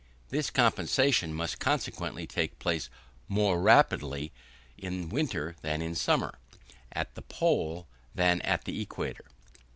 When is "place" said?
2.57-2.89